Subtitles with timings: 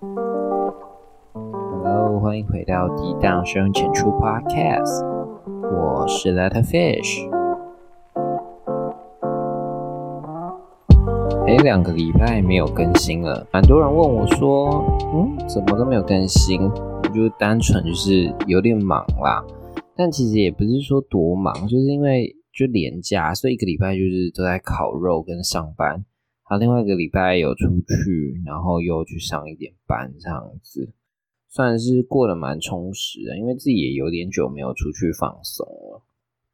[0.00, 1.10] Hello，
[2.20, 5.04] 欢迎回到低档生浅出 Podcast，
[5.72, 7.28] 我是 Letter Fish。
[11.48, 16.62] 哎，两个礼拜没有更新了，蛮多人问我说，嗯，怎么都没有更新？
[16.62, 19.44] 我就单纯就是有点忙啦，
[19.96, 26.04] 但其实也不是说多忙，就是因为就连假，所以一个礼拜就是都在烤肉跟上班。
[26.50, 30.94] 好，另外一个礼拜有出去，然后又去上一点班，这样子
[31.46, 33.36] 算是过得蛮充实的。
[33.36, 36.02] 因为自己也有点久没有出去放松了。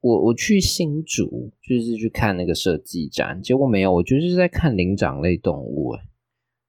[0.01, 5.93] 我我去新竹就是去看那个设计展，结果没有，我就是在看灵长类动物。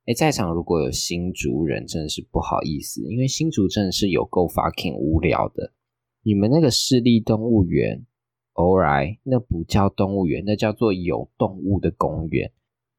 [0.05, 5.73] 哎，在场如果有新竹人，真的是不好意思，因为新竹真的是有够 fucking 无聊的。
[6.21, 8.05] 你们那个市立动物园
[8.53, 12.51] ，alright，那不叫动物园，那叫做有动物的公园。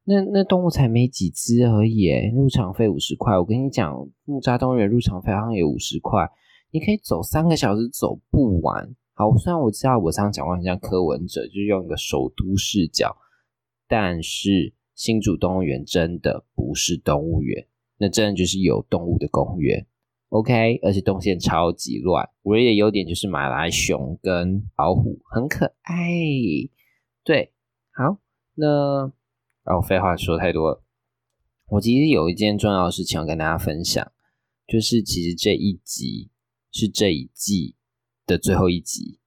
[0.09, 3.37] 那那动物才没几只而已，入场费五十块。
[3.37, 3.93] 我跟你讲，
[4.23, 6.25] 木扎动物园入场费好像也五十块，
[6.71, 8.95] 你可以走三个小时走不完。
[9.15, 13.17] 好，虽然我知道我这样讲话很像柯文哲，就是用一个首都视角，
[13.85, 19.85] 但是新竹动物园真的不是动物园，那真的就是有动物的公园。
[20.29, 22.29] OK，而且动线超级乱。
[22.43, 25.97] 唯一的优点就是马来熊跟老虎很可爱。
[27.25, 27.51] 对，
[27.91, 28.19] 好，
[28.55, 29.11] 那。
[29.67, 30.81] 然后废话说太多，
[31.67, 34.13] 我其实有一件重要的事情要跟大家分享，
[34.65, 36.29] 就是其实这一集
[36.71, 37.75] 是这一季
[38.25, 39.19] 的最后一集。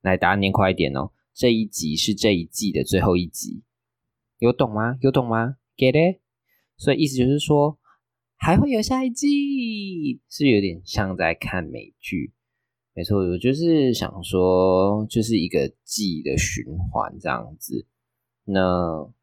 [0.00, 1.12] 来，大家念快一点哦！
[1.32, 3.62] 这一集是这一季的最后一集，
[4.38, 4.98] 有懂吗？
[5.02, 6.18] 有懂吗？Get it？
[6.76, 7.78] 所以意思就是说
[8.34, 12.32] 还会有下一季，是有点像在看美剧。
[12.92, 17.86] 没错，我就是想说，就是一个季的循环这样子。
[18.46, 19.14] 那。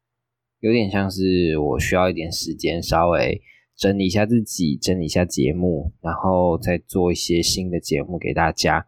[0.60, 3.40] 有点像是我需要一点时间，稍微
[3.76, 8.86] 整理一下自己，整理一下节目，然后再做一些新的节目给大家。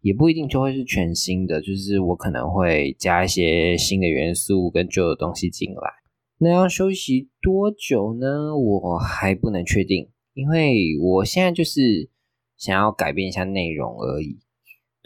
[0.00, 5.90] 也不一定就会是全新的，就是我可能会加一些新的元素跟旧的东西进来。
[6.38, 8.56] 那要休息多久呢？
[8.56, 12.08] 我还不能确定，因为我现在就是
[12.56, 14.38] 想要改变一下内容而已。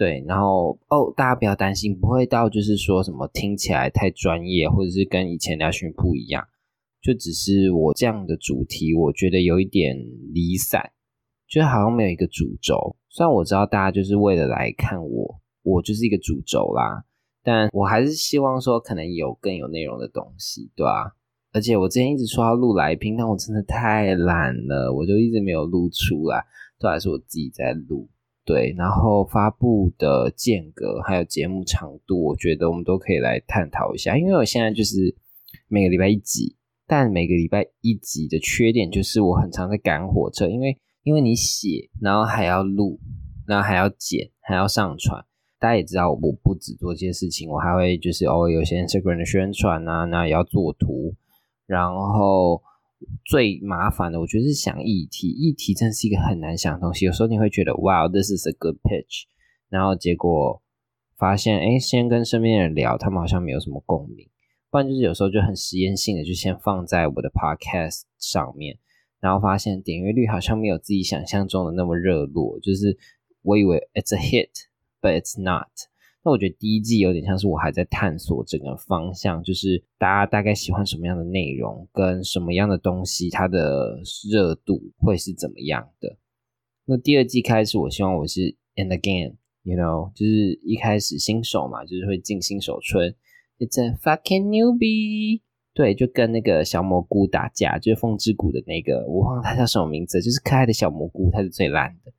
[0.01, 6.43] 对，然后哦，大家不要担心，不会到就是说什么听起来太专业，或者是跟以前聊群不一样，
[7.03, 9.95] 就只是我这样的主题，我觉得有一点
[10.33, 10.93] 离散，
[11.47, 12.97] 就好像没有一个主轴。
[13.11, 17.05] 虽然我知道大家就是为了来看我，我就是一个主轴啦，
[17.45, 21.13] 但我还是希望说可能有更有内容的东西，对吧？
[21.53, 26.43] 而且我之前一直说要录来宾，但我真的太懒了，我就一直没有录出来，
[26.79, 28.09] 都还是我自己在录。
[28.53, 34.19] 对，然后发布的间隔还有节目长度，我觉得我们都可以来探讨一下。
[34.19, 35.15] 因为我现在就是
[35.69, 42.99] 每个礼拜一集，但每个礼拜一集的缺点就是我很常在赶火车，因为因为你写，然后还要录，
[43.47, 45.25] 然后还要剪，还要上传。
[45.61, 51.15] 大家也知道，我不止做这些事情，我还会就是偶尔有些 Instagram 的宣传啊，那也要做图，
[51.67, 52.61] 然后。
[53.25, 55.29] 最麻烦的，我觉得是想议题。
[55.29, 57.05] 议题真是一个很难想的东西。
[57.07, 59.25] 有时候你会觉得，Wow，this is a good pitch，
[59.69, 60.63] 然后结果
[61.17, 64.29] 发现，哎，先跟身边的人聊，他们好像没有什么共鸣。
[64.71, 68.79] 不然就是有时候就很实验性的，就先放在我的 podcast 上面，
[69.19, 72.61] 然后发现点阅率好像没有自己想象中的那么热络。
[72.61, 72.97] 就是
[73.43, 75.69] 我以为 it's a hit，but it's not。
[76.23, 83.99] 那我觉得第一季有点像是我还在探索整个方向，就是大家大概喜欢什么样的内容，跟什么样的东西，它的
[84.31, 86.19] 热度会是怎么样的。
[86.85, 93.15] 那第二季开始，我希望我是 and again，you know，就是一开始新手嘛，就是会进新手村
[93.59, 95.41] ，it's a fucking newbie，
[95.73, 102.13] 对，就跟那个小蘑菇打架，就是风之谷的那个，我忘了他叫什么名字，就是可爱的小蘑菇，他是最烂的。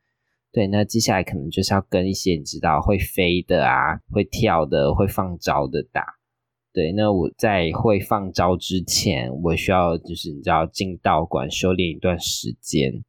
[0.51, 6.05] 对，那接下来可能就是要跟一些你知道会飞的啊，会跳的，会放招的打。
[6.73, 13.03] 对，那我在会放招之前，我需要就是你知道进道馆修炼一段时间。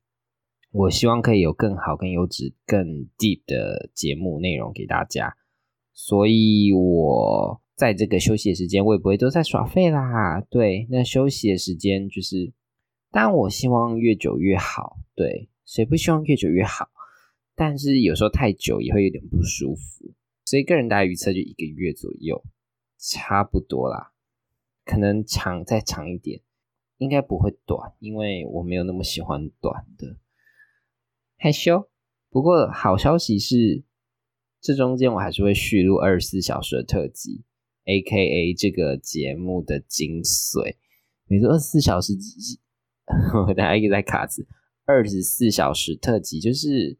[0.71, 2.87] 我希望可以有更好、更优质、更
[3.19, 5.37] deep 的节目内容给大家。
[5.93, 10.41] 所以我在这个休息的时间，我也不会都在耍废啦。
[10.49, 12.53] 对，那休息的时间就是，
[13.11, 14.97] 但我希望越久越好。
[15.15, 16.88] 对，谁不希望越久越好？
[17.54, 20.12] 但是有时候太久也会有点不舒服，
[20.44, 22.43] 所以个人大概预测就一个月左右，
[22.99, 24.12] 差不多啦。
[24.84, 26.40] 可能长再长一点，
[26.99, 30.16] 应该不会短，因为我没有那么喜欢短的。
[31.37, 31.88] 害羞。
[32.31, 33.84] 不过好消息是，
[34.60, 37.44] 这中间我还是会续录二十四小时的特辑
[37.84, 40.76] ，A K A 这个节目的精髓。
[41.26, 42.14] 每周二十四小时
[43.46, 44.46] 我大家一直在卡词，
[44.87, 46.96] 二十四小时特辑就是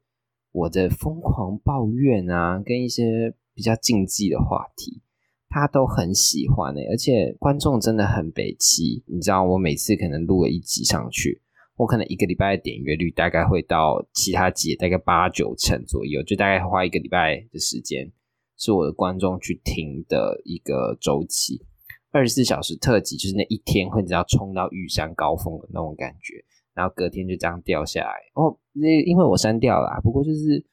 [0.53, 5.03] 我的疯狂抱怨啊，跟一些比较禁忌的话题，
[5.49, 9.03] 他都很喜欢诶，而且观众真的很北齐。
[9.07, 11.41] 你知道，我每次可能录了一集上去，
[11.77, 18.13] 我可能一个礼拜的点阅率大概会到其他集大概八九成左右，就大概花一个礼拜的时间，
[18.59, 21.65] 是我的观众去听的一个周期。
[22.11, 26.45] 二十四小时特辑就是那一天会只要冲到玉山高峰的那种感觉，
[26.75, 28.13] 然后隔天就这样掉下来。
[28.35, 30.65] 哦，那因为我删掉了，不过就是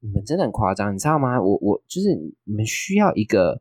[0.00, 1.40] 你们真的很夸张，你知道吗？
[1.40, 2.14] 我我就是
[2.44, 3.60] 你们需要一个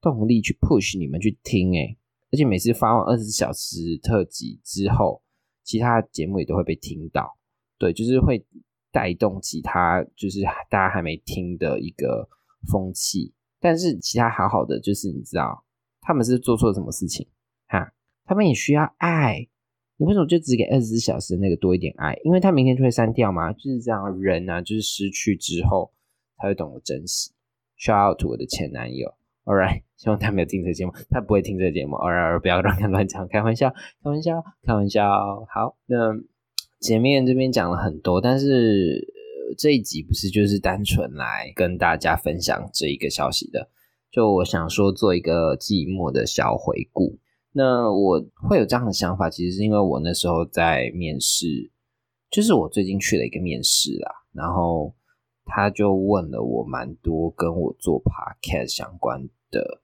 [0.00, 1.96] 动力去 push 你们去听诶，
[2.30, 5.22] 而且每次发完二十四小时特辑之后，
[5.62, 7.38] 其他节目也都会被听到，
[7.78, 8.44] 对，就是会
[8.92, 12.28] 带动其他就是大家还没听的一个
[12.70, 13.32] 风气。
[13.60, 15.64] 但是其他好好的，就是你知道。
[16.06, 17.26] 他们是做错什么事情？
[17.66, 17.94] 哈，
[18.26, 19.48] 他们也需要爱。
[20.04, 22.18] 为什么就只给二十四小时那个多一点爱？
[22.24, 23.52] 因为他明天就会删掉嘛？
[23.52, 25.90] 就是这样，人啊，就是失去之后
[26.38, 27.30] 才会懂得珍惜。
[27.78, 29.12] Shout out to 我的前男友
[29.44, 31.96] ，All right，希望他没有听这个节目，他不会听这个节目。
[31.96, 33.70] All right，不要乱讲 乱讲，开玩笑，
[34.02, 35.44] 开玩笑，开玩笑。
[35.52, 35.96] 好，那
[36.80, 39.12] 前面这边讲了很多，但是
[39.58, 43.68] 这一集不是就是单纯来跟大家分享这一个消息的。
[44.10, 47.18] 就我想说，做一个寂寞的小回顾。
[47.56, 51.70] 那我会有这样的想法，其实是因为我那时候在面试，
[52.28, 54.92] 就是我最近去了一个面试啦，然后
[55.44, 59.82] 他就问了我蛮多跟我做 podcast 相关的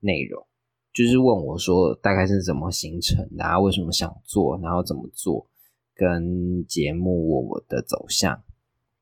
[0.00, 0.44] 内容，
[0.92, 5.46] 就是问我说大概是怎么形成的，为什么想做，然后怎么做，
[5.94, 8.42] 跟节目我的走向。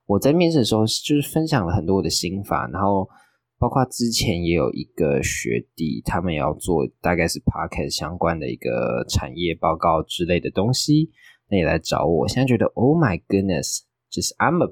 [0.04, 3.08] 我在面试的时候就是分享了很多我的心法，然后。
[3.56, 11.10] 包括之前也有一个学弟，他们也要做大概是 Podcast 相关的一个产业报告之类的东西，
[11.48, 12.28] 那也来找我。
[12.28, 14.66] 现在觉得 Oh my goodness，就是 I'm a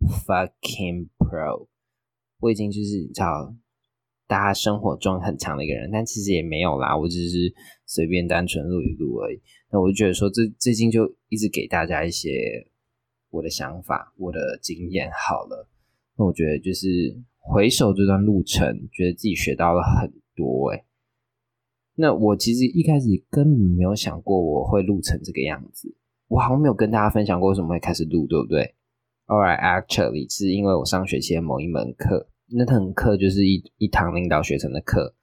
[0.00, 1.66] pro，fucking pro。
[2.40, 3.54] 我已经就是你知道，
[4.26, 7.52] 大家生活中很强的一个人，但其实也没有啦，我只是
[7.84, 9.42] 随便单纯录一录而已。
[9.70, 12.30] 那我就觉得说，最最近就一直给大家一些
[13.28, 15.68] 我的想法、我的经验好了。
[16.16, 17.14] 那我觉得就是。
[17.50, 20.84] 回首这段路程，觉得自己学到了很多哎。
[21.94, 25.96] 那我其实一开始根本没有想过我会录成这个样子，
[26.28, 28.74] 我好像没有跟大家分享过为什么会开始录，对不对
[29.26, 35.14] ？All right, actually 是因为我上学期的某一门课，那堂课就是一一堂领导学生的课，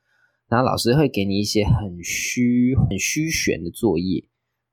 [0.50, 4.28] 然后老师会给你一些很虚、很虚悬的作业，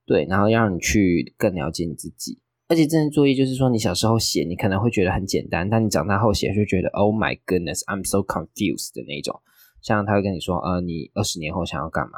[0.07, 2.39] 对，然后让你去更了解你自己。
[2.73, 9.43] 而且这些作业就是说，你小时候写，你可能会觉得很简单，但你长大后写就觉得 “Oh my goodness, I'm so confused” 的那种。
[9.83, 12.13] 像他会跟你说：“呃，你二十年后想要干嘛？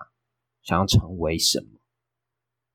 [0.62, 1.66] 想要成为什么？”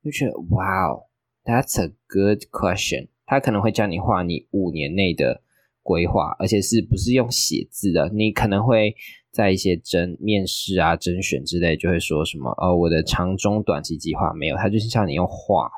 [0.04, 1.06] 就觉得 “Wow,
[1.46, 5.42] that's a good question。”他可能会叫你画你五年内的
[5.82, 8.10] 规划，而且是不是用写字的？
[8.10, 8.94] 你可能会
[9.32, 15.72] 在一些甄面试啊、甄选之类，就会说什么：“哦，我的长中短期计划没有。”他就是叫你用画。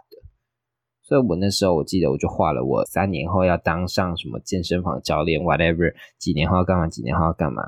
[1.12, 7.62] 所以我那时候我记得我就画了我三年后要当上什么健身房教练，whatever，几年后要干嘛，几年后要干嘛，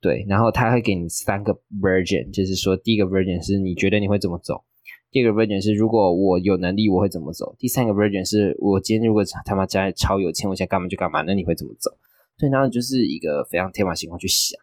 [0.00, 1.52] 对，然后他会给你三个
[1.82, 4.62] version，就是说第一个 version 是你觉得你会怎么走，
[5.10, 11.90] 第二个 version 是如果我有能力我会怎么走，第三个 version 是我今天如果他妈家里超有钱，我想干嘛就干嘛，那你会怎么走？
[12.38, 14.56] 所以然后就是一个非常天马行空去想，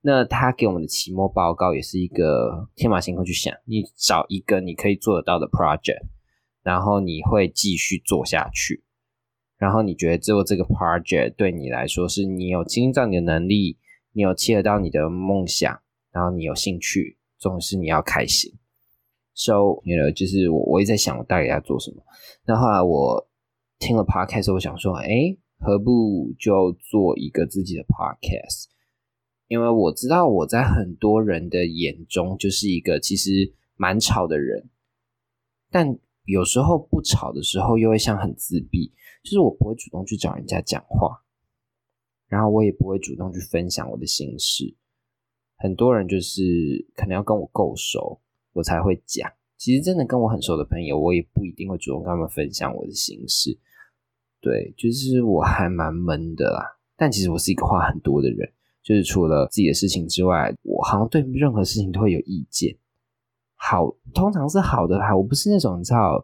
[0.00, 6.13] 那他给我们的期末报告也是一个天马行空去想，你找一个你可以做得到的 project。
[6.64, 8.82] 然后你会继续做下去，
[9.58, 13.76] 然后你觉得做这个 project 对你来说是你有精到你的能力，
[14.12, 15.78] 你有切合到你的梦想，
[16.10, 18.54] 然后你有兴趣，重是你要开心。
[19.34, 19.52] So
[19.84, 22.02] you know，就是我我也在想我大概要做什么。
[22.46, 23.28] 那后来我
[23.78, 28.68] 听了 podcast，我想说，哎，何不就做一个自己的 podcast？
[29.48, 34.70] 因为我知道我在很多人的眼中就是一个其实蛮吵的人，
[35.70, 35.98] 但。
[36.24, 41.22] 有时候不吵的时候，又会像很自闭，就是我不会主动去找人家讲话，
[42.28, 44.74] 然后我也不会主动去分享我的心事。
[45.56, 46.42] 很多人就是
[46.94, 48.20] 可能要跟我够熟，
[48.52, 49.30] 我才会讲。
[49.56, 53.58] 其实真的跟我很熟的朋友，我也不一定会主动跟他们分享我的心事。
[54.40, 56.78] 对，就是我还蛮闷的啦。
[56.96, 58.52] 但其实我是一个话很多的人，
[58.82, 62.76] 就是除了自己的事情之外，我好像对任何事情都会有意见。
[63.66, 65.16] 好，通常是好的啦。
[65.16, 66.22] 我不是那种你知道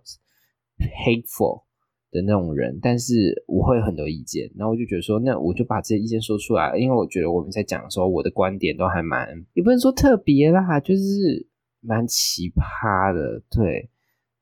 [0.79, 1.63] hateful
[2.11, 4.51] 的那种人，但是我会有很多意见。
[4.57, 11.49] 然后我就觉得说，那我就把这些意见说出来，因为我觉得我们在讲的时候，我的观点都还蛮，也不能说特别啦，就是
[11.81, 13.43] 蛮奇葩的。
[13.51, 13.89] 对，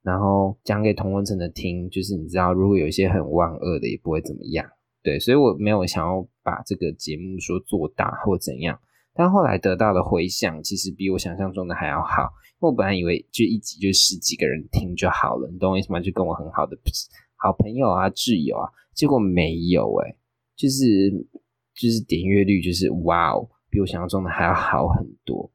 [0.03, 4.69] 然后讲给同温层的听，就是你知道，如果有一些很万恶的，也不会怎么样。
[5.05, 8.81] 对，所以我没有想要把这个节目说做大或怎样。
[9.19, 12.29] 但后来得到的回响，其实比我想象中的还要好。
[12.61, 15.99] 我本来以为就一集就十几个人听就好了，你懂我意思吗？
[15.99, 16.79] 就跟我很好的
[17.35, 20.15] 好朋友啊、挚友啊，结果没有哎，
[20.55, 21.11] 就是
[21.75, 25.51] 就是点阅率就是哇哦，比我想象中的还要好很多。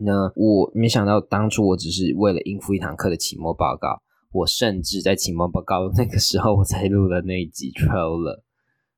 [0.00, 4.00] 那我没想到，当初我只是为了应付一堂课的期末报告，
[4.32, 8.42] 我甚至在期末报告那个时候，我才录了那一集 troll 了。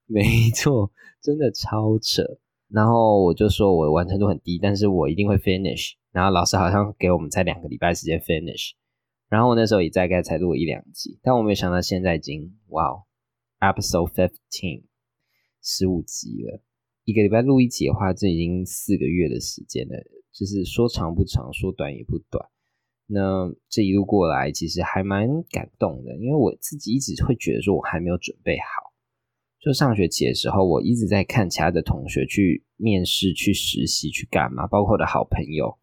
[0.07, 0.23] 没
[0.55, 2.23] 错，真的超扯。
[2.75, 5.93] 然后我就说我完成度很低，但是我一定会 finish。
[6.11, 8.73] 然后老师好像给我们才两个礼拜时间 finish。
[9.29, 13.05] 然后我那时候也大概才录一两集，但我没有想到现在已经哇
[13.61, 14.83] ，episode fifteen
[15.63, 16.61] 十五集了。
[17.05, 19.95] 一个礼拜录一集的话，这已经四个月的时间了。
[20.33, 22.45] 就是说长不长，说短也不短。
[23.07, 28.84] 那这一路过来，其实还蛮感动的，因为我自己一直会觉得说，我还没有准备好。
[29.65, 35.75] 就上学期的时候，我一直在看其他的同学去面试、去实习、去干嘛，包括我的好朋友。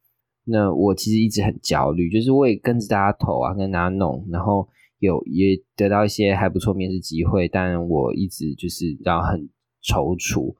[0.43, 4.67] 那我其实一直很焦虑，就是我也跟着大家投啊，跟大家弄，然后
[4.99, 9.49] 有也得到一些还不错面试机会，但我一直就是然后很
[9.83, 10.53] 踌躇。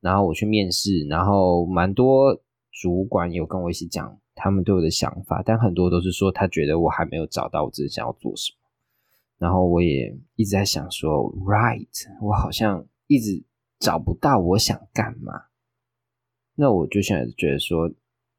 [0.00, 2.40] 然后我去面试，然后蛮多。
[2.82, 8.63] 主管有跟我一起讲他们对我的想法，但很多都是说他觉得我还没有找到我自己想要做什么。
[9.44, 11.86] 然后我也一直在想说，right，
[12.22, 13.44] 我好像一直
[13.78, 15.34] 找不到我想干嘛。
[16.54, 17.92] 那我就现在觉得说，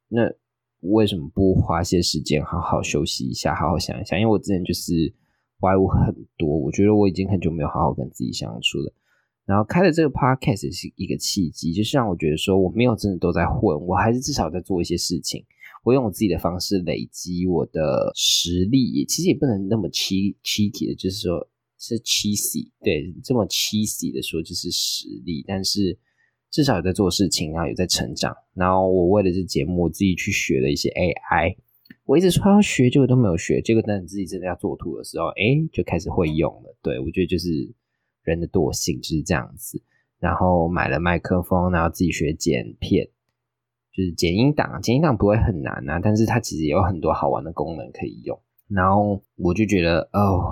[0.07, 0.33] 那
[0.79, 4.19] 为什么不花些时间好好休息一下，好好想一想？
[4.19, 5.13] 因为我之前就是
[5.59, 8.91] 外物很多，我觉得我已经很久没有好好跟自己相处了。
[9.45, 15.45] 然后开的这个 podcast 是一个契机，就是让我觉得说我没有真的都在混，我还是至少在做一些事情。
[15.85, 25.45] 我用我自己的方式累积我的实力，其实也不能那么 cheeky 的，就是说是 cheesy，对，这么 cheesy 的说就是实力。
[25.47, 25.97] 但是
[26.51, 28.35] 至少有在做事情，然后有在成长。
[28.53, 31.55] 然后我为了这节目，我自己去学了一些 AI。
[32.03, 33.61] 我一直说要学，结果都没有学。
[33.61, 36.75] 结果等你自己真的要做图的时候，哎，就开始会用了。
[36.81, 37.73] 对我觉得就是。
[38.25, 39.79] 人的惰性就是这样子，
[40.17, 43.07] 然后买了麦克风，然后自己学剪片，
[43.95, 48.37] 就是剪音档，剪音档不会很难啊，但是它其实也有很多好玩的功能可以用。
[48.67, 50.51] 然后我就觉得，哦，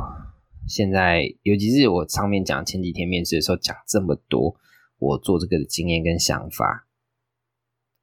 [0.67, 4.55] 现在尤其是我上面讲前几天面试的时候讲这么多，
[4.99, 6.87] 我做这个的经验跟想法，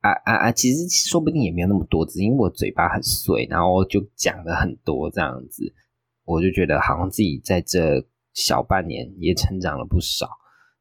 [0.01, 5.73] 啊啊啊，其实说不定也没有那么多，只因为我嘴巴很碎，然后就讲了很多这样子，
[6.25, 8.05] 我就觉得好像自己在这。
[8.33, 10.29] 小半年也成长了不少，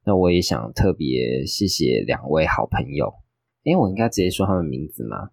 [0.06, 3.12] 那我也想特别谢谢两位好朋友。
[3.66, 5.30] 哎，我应该直接说他们名字吗？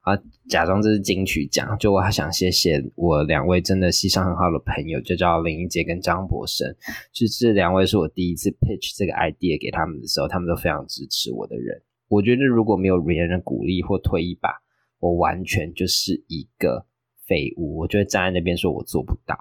[0.00, 6.66] 啊，假装这是金曲奖，就我还想谢谢我两位真的戏上很好的朋友，就叫林一杰跟张博生。
[7.12, 11.80] 就这两位是我第一次 pitch 这个 idea 给他们的时候，他们都非常支持我的人。
[12.08, 14.50] 我觉得如果没有别人鼓励或推一把，
[14.98, 16.84] 我完全就是一个
[17.26, 17.78] 废物。
[17.78, 19.36] 我就会站在那边说我做不到。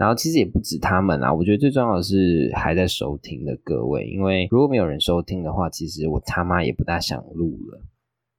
[0.00, 7.82] 然后其实也不止他们啊，我觉得最重要的是还在收听的各位，因为如果没有人收听的话，其实我他妈也不大想录了。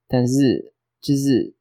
[0.07, 1.53] 但是就是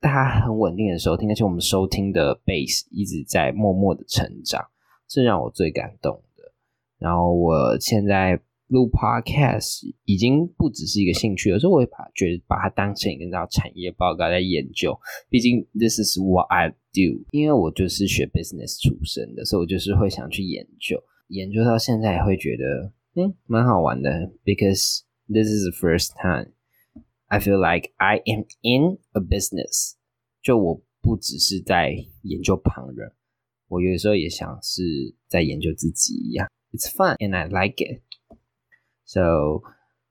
[0.00, 4.64] 大家很稳定的收听，而且我们收听的 base 一直在默默的成长，
[5.06, 6.52] 这让我最感动的。
[6.98, 8.40] 然后我现在。
[8.74, 14.98] 录 podcast 已经不只是一个兴趣，有时候我会把觉得把它当成一个叫产业报告在研究。
[15.30, 21.00] 毕竟 this is what I do，因为我就是学 business 出身的，所以我就是会想去研究。
[21.28, 24.10] 研究到现在也会觉得，嗯，蛮好玩的。
[24.44, 26.52] Because this is the first time
[27.28, 29.92] I feel like I am in a business。
[30.42, 33.12] 就我不只是在研究旁人，
[33.68, 34.82] 我有时候也想是
[35.28, 36.50] 在研究自己一样。
[36.72, 38.02] It's fun and I like it。
[39.14, 39.62] So，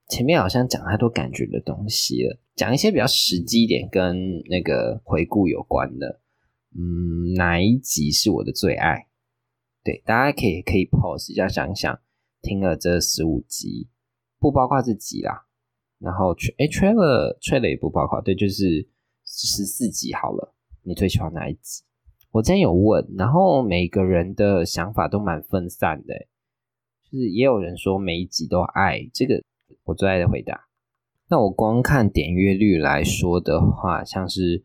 [0.08, 6.22] 前面好像讲太多感觉的东西了，讲一些比较实际一点，跟那个回顾有关的。
[6.74, 9.08] 嗯，哪一集是我的最爱？
[9.84, 12.00] 对，大家可以可以 pause 一下想想，
[12.40, 13.90] 听了这十五集，
[14.38, 15.48] 不包括这集啦。
[15.98, 18.88] 然后，哎缺了，缺了也不包括，对，就是
[19.26, 20.54] 十四集好了。
[20.82, 21.84] 你最喜欢哪一集？
[22.30, 26.14] 我之前有问，然后每个人的想法都蛮分散的。
[27.18, 29.42] 是也有人说每一集都爱这个，
[29.84, 30.66] 我最爱的回答。
[31.28, 34.62] 那我光看点阅率来说的话，像是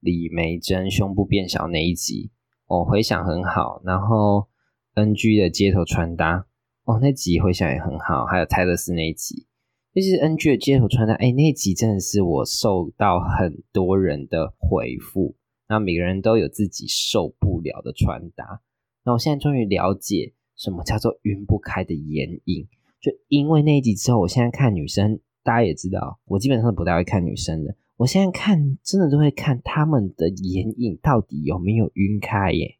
[0.00, 2.30] 李梅珍胸部变小那一集，
[2.66, 3.80] 哦，回想很好。
[3.84, 4.48] 然后
[4.94, 6.46] NG 的街头穿搭，
[6.84, 8.26] 哦，那集回想也很好。
[8.26, 9.46] 还有泰勒斯那一集，
[9.94, 15.34] 尤其是 NG 的街头穿搭，哎，那集真的是我受到很多人的回复。
[15.68, 18.60] 那每个人都有自己受不了的穿搭。
[19.04, 22.68] 那我现在终于了解什么叫做晕不开的眼影。
[23.00, 27.74] 就因为那一集之后，我现在看女生，大家也知道，我基本上不太会看女生的。
[27.96, 32.76] 我现在看真的都会看他们的眼影到底有没有晕开耶。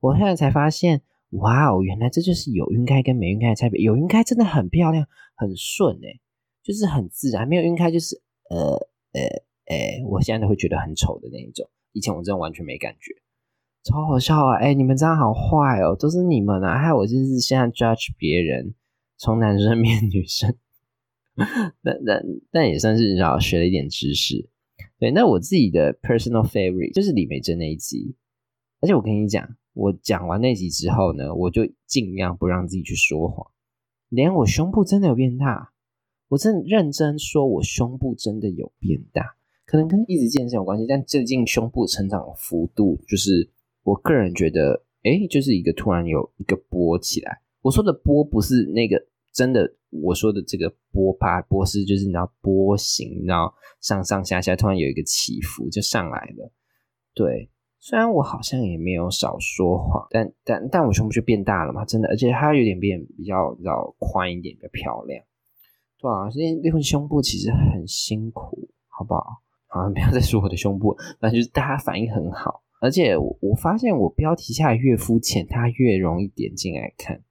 [0.00, 1.02] 我现在才发现，
[1.32, 3.82] 哇哦，原来这就是有晕开跟没晕开的差别。
[3.82, 6.18] 有晕开真的很漂亮，很顺哎，
[6.62, 8.72] 就是很自然；没有晕开就是呃
[9.12, 9.20] 呃
[9.66, 11.68] 呃，我现在都会觉得很丑的那一种。
[11.92, 13.14] 以前我真的完全没感觉，
[13.82, 14.56] 超好笑啊！
[14.58, 18.74] 哎，你们这样好坏哦，都是你们啊，害我就是现在 judge 别人，
[19.16, 20.54] 从男生变女生。
[21.82, 24.48] 但但但也算是让我学了一点知识。
[24.98, 28.14] 对，那我自己的 personal favorite 就是李梅珍那一集。
[28.80, 33.50] 而且我跟你讲，我讲完那集之后呢，我就尽量不让自己去说谎。
[34.08, 35.72] 连我胸部真的有变大，
[36.28, 39.36] 我真的认真说，我胸部真的有变大。
[39.64, 43.48] 可能跟一直健身有关系，但最近胸部成长幅度，就是
[43.82, 47.40] 我个人觉得，哎，就是一个突然有一个波起来。
[47.62, 49.00] 我说的波不是那个
[49.32, 56.52] 真的，我说的这个波趴波是就是你知道波形，你知道上上下下突然有一个起伏就上来了。
[57.14, 65.24] 对，虽然我好像也没有少说谎，但但但我胸部就变大了嘛，真的，而且它有点变比较比较宽一点，比较漂亮。
[65.98, 69.24] 对啊，所以练胸部其实很辛苦，好不好？
[69.68, 77.22] 好，不要再说我的胸部，反正就是大家反应很好，而且我发现我标题下越肤浅，他越容易点进来看。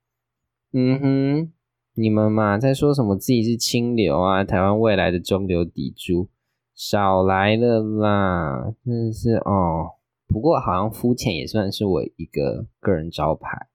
[0.71, 1.53] 嗯哼，
[1.93, 6.29] 你们嘛在说什么自己是清流啊，台湾未来的中流砥柱，
[6.73, 9.89] 少来了啦，真的是哦。
[10.25, 13.67] 不过好像肤浅也算是我一个个人招牌。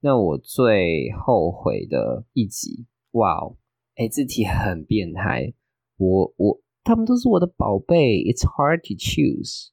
[0.00, 3.56] 那我最后悔的一集，哇哦，
[3.94, 5.54] 哎，字体很变态，
[5.96, 6.60] 我我。
[6.82, 9.68] 他们都是我的宝贝，It's hard to choose。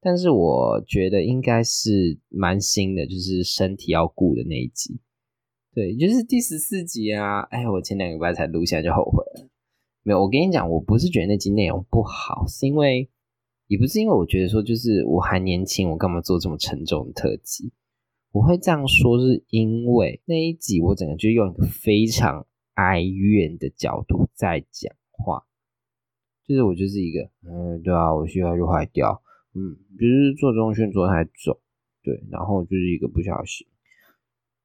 [0.00, 5.00] 但是我觉得应该是蛮新的，就是身体要顾的那一集。
[5.74, 7.40] 对，就是第十四集啊！
[7.50, 9.48] 哎，我前两个礼拜才录，下来就后悔了。
[10.02, 13.08] 没有，我跟你讲，我不是觉得那集内容不好，是因为
[13.66, 17.72] 也不是因为我觉得说，就是我还年轻，我干嘛做这么沉重的特辑？
[18.32, 25.44] 我会这样说，是因为那一集我整个就用一个非常哀怨的角度在讲话。
[26.46, 29.22] 就是我就是一个，嗯，对啊，我需要就坏掉，
[29.54, 31.58] 嗯，就是做中训做太重，
[32.02, 33.66] 对，然后就是一个不小心，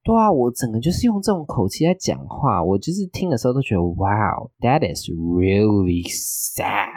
[0.04, 6.89] 对啊，我整个就是用这种口气在讲话，我就是听的时候都觉得，Wow，that is really sad，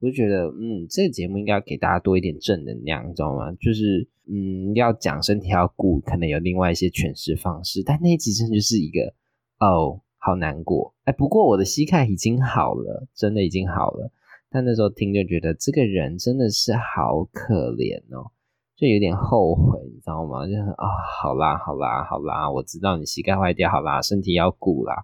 [0.00, 3.52] 我就觉得，嗯，这个节目应该要给大家多一点正能量，你知道吗？
[3.54, 9.14] 就是，嗯，要讲身体要顾，可能有另外一些诠释方式，但那一集真的就是一个，
[9.58, 10.00] 哦。
[10.26, 11.12] 好难过哎！
[11.12, 14.10] 不过我的膝盖已经好了，真的已经好了。
[14.54, 18.30] 但那时候听就觉得这个人真的是好可怜哦，
[18.76, 20.46] 就有点后悔，你知道吗？
[20.46, 20.86] 就是啊，
[21.20, 24.94] 好啦好啦好啦，我知道你膝盖坏掉，好啦，身体要顾啦。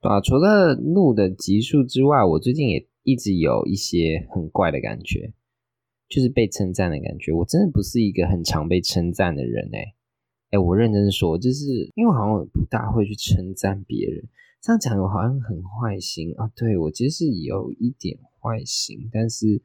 [0.00, 5.34] 啊，除了录的集数之外，我最近也一直有一些很怪的感觉，
[6.08, 7.30] 就是被称赞的感觉。
[7.30, 9.94] 我真的不是一个很常被称赞的人哎
[10.52, 14.24] 哎，我认真说，就是因为好像我不大会去称赞别人。
[14.64, 16.50] 这样讲我好像很坏心啊！
[16.56, 19.60] 对我其实是有一点坏心，但是，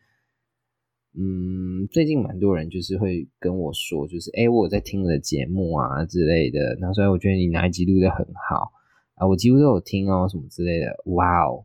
[1.14, 8.74] 嗯，最近蛮多人就是会跟我说，就是哎，我在听你的节目啊之类的，那所以我觉得你哪一集录的很好
[9.16, 10.88] 啊，我几乎都有听哦，什么之类的。
[11.14, 11.64] 哇哦，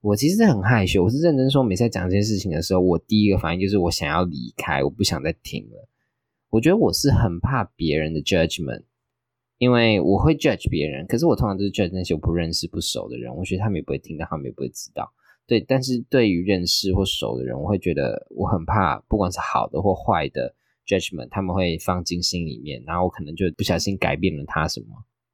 [0.00, 5.86] 我其实很害羞，我是认真说，每次讲这件事情的时候，我第一个反应就是我想要离开，我不想再听了。
[6.48, 8.84] 我觉得我是很怕别人的 judgment。
[9.58, 13.34] 因为我会 judge 别人，可是我通常都是 judge 那些我不认识、不熟的人。
[13.34, 15.12] 我觉得他们也不会听到，他们也不会知道。
[15.46, 20.54] 对，但是对于认识或熟的人，我会觉得我很怕，不管是好的或坏的
[20.86, 24.86] judgment，他们会放进心里面，然后我可能就不小心改变了他什么。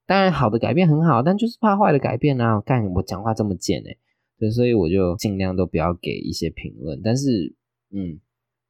[0.07, 2.61] 当然，好的改变很好，但就是怕坏的改变啊！
[2.61, 3.97] 干，我讲话这么贱哎，
[4.41, 7.01] 对，所以我就尽量都不要给一些评论。
[7.05, 7.55] 但是，
[7.93, 8.19] 嗯，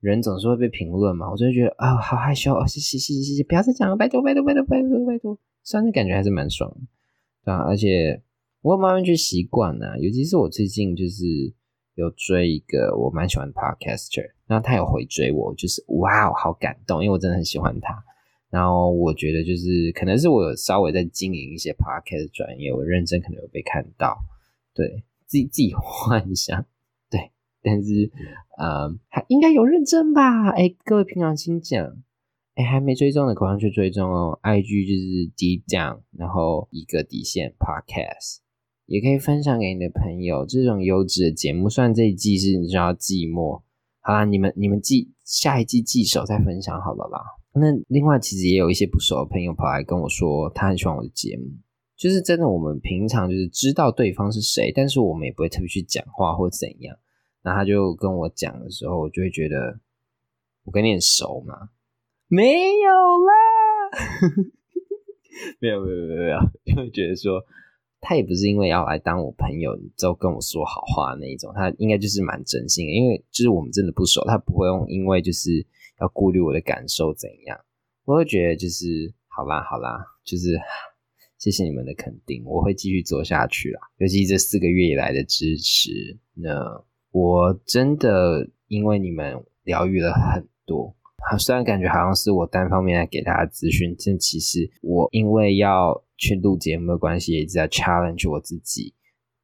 [0.00, 5.38] 人总是会被评论嘛，我就觉得啊，好害羞哦，谢谢谢谢谢谢，不要再讲了，拜托拜托拜托拜托拜托。
[5.62, 6.74] 虽然感觉还是蛮爽，
[7.44, 8.22] 对啊，而且
[8.62, 9.98] 我慢慢去习惯了。
[9.98, 11.24] 尤其是我最近就是
[11.96, 18.02] 有追一个我蛮喜欢的 podcaster，然后他有回追我，就是哇，好感动，因为我真的很喜欢他。
[18.48, 24.18] 然后我觉得就是可能是我有稍微在经营一些 podcast 专业，我认真可能有被看到，
[24.74, 26.64] 对自己自己幻想，
[27.62, 28.10] 但是
[28.58, 30.50] 呃，还应该有认真吧？
[30.50, 31.96] 哎，各位平常心讲。
[32.54, 38.38] 哎，还没追踪的，赶快去追踪哦！IG 就是 Deep Down，然后一个底线 Podcast，
[38.86, 40.44] 也可以分享给你的朋友。
[40.44, 43.62] 这种优质的节目，虽然这一季是你知道寂寞，
[44.00, 47.20] 好啦，你们你们记下一季记手再分享好了啦。
[47.54, 51.44] 那另外其实也有一些不熟的朋友跑来跟我说，他很喜欢我的节目，
[51.96, 56.94] 就是真的我们平常就是知道对方是谁，但是我们也不会特别去讲话或怎样。
[57.42, 59.80] 那他就跟我讲的时候，我就会觉得
[60.64, 61.70] 我跟你很熟嘛？
[62.28, 62.90] 没有
[63.26, 63.32] 啦，
[65.60, 67.44] 没有没有没有没有， 就会觉得说。
[68.02, 75.50] 他也不是因为要来当我朋友，之后跟我说好话那一种，他应该就是蛮真心的，因为就是我们真的不熟，他不会用因为就是
[76.00, 77.60] 要顾虑我的感受怎样，
[78.06, 80.58] 我会觉得就是好啦好啦，就是
[81.36, 85.90] 谢谢你们的肯定，我会继续做下去啦，尤其这四个月以来的支持，
[86.32, 90.94] 那我真的因为你们疗愈了很多。
[91.38, 98.94] 虽然感觉好像是我单方面来给大家资讯，但其实我因为要去录节目的关系，也一直在 challenge 我自己，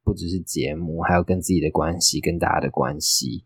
[0.03, 3.45] 不只是节目，还有跟自己的关系，跟大家的关系。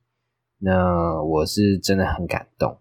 [0.60, 2.78] 那我是真的很感动，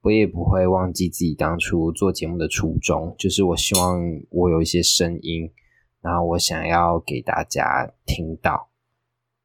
[0.00, 4.00] 我也不会忘记自己当初做节目的初衷，就是我希望
[4.30, 5.52] 我有一些声音，
[6.00, 8.69] 然后我想要给大家听到，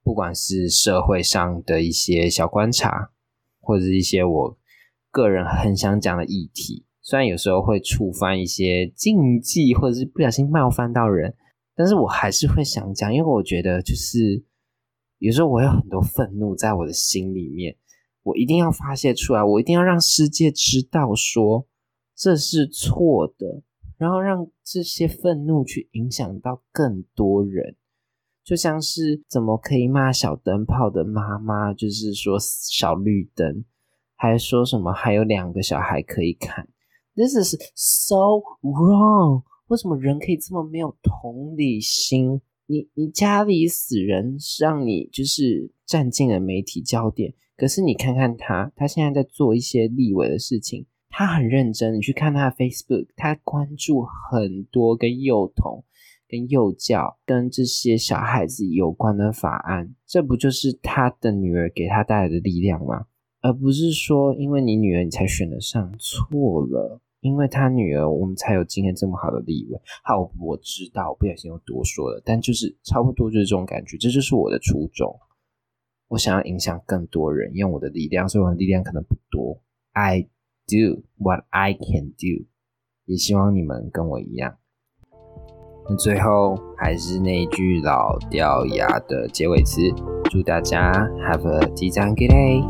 [0.05, 3.11] 不管是社会上的一些小观察，
[3.59, 4.57] 或者是一些我。
[5.11, 11.33] 个人很想讲的议题，虽然有时候会触犯一些禁忌，或者是不小心冒犯到人，
[11.73, 14.43] 但是我还是会想讲，因为我觉得就是
[15.19, 17.77] 有时候我有很多愤怒在我的心里面，
[18.23, 21.65] 我一定要发泄出来，我一定要让世界知道说
[22.13, 23.61] 这是错的，
[23.97, 27.77] 然后让这些愤怒去影响到更多人，
[28.45, 33.65] 就像是怎么可以骂小灯泡的妈妈，就是说小绿灯。
[34.17, 36.69] 还说什么还有两个小孩可以看
[37.15, 38.15] ？This is so
[38.61, 39.43] wrong！
[39.67, 42.39] 为什么人可以这么没有同理心？
[42.67, 47.33] 你你家里死人，让你就是占尽了媒体焦点。
[47.57, 51.95] 可是你看看他，他现在在做一些立委的事情，他很认真。
[51.95, 55.83] 你去看他的 Facebook，他关注很多跟幼童、
[56.27, 59.95] 跟幼教、跟这些小孩子有关的法案。
[60.05, 63.05] 这不就是他的女儿给他带来的力量吗？
[63.41, 67.01] 而不是说，因为你女儿你才选得上，错了。
[67.21, 69.79] 因为他女儿，我们才有今天这么好的地位。
[70.03, 75.11] 好，我知道，我不小心又多说了，但就是差不多就是这种感觉，这就是我的初衷。
[76.07, 79.59] 我想要影响更多人，用我的力量，虽然我的力量可能不多。
[79.93, 80.29] I
[80.67, 82.45] do what I can do，
[83.05, 84.59] 也希望你们跟我一样。
[85.87, 89.81] 那最后还是那句老掉牙的结尾词，
[90.31, 92.63] 祝大家 have a 吉祥 good day。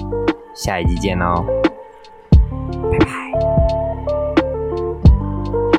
[0.53, 1.45] 下一集见哦，
[2.91, 3.05] 拜拜。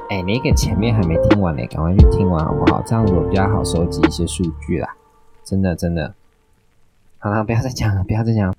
[0.09, 2.83] 哎，那个前面还没听完呢，赶快去听完好不好？
[2.87, 4.97] 这样子我比较好收集一些数据啦。
[5.45, 6.15] 真的真的，
[7.19, 8.55] 好了，不要再讲了，不要再讲了。